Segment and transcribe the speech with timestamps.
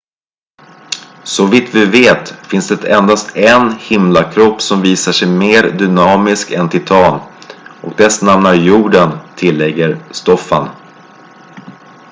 [1.33, 6.69] så vitt vi vet finns det endast en himlakropp som visar sig mer dynamisk än
[6.69, 7.19] titan
[7.81, 10.69] och dess namn är jorden tillägger stofan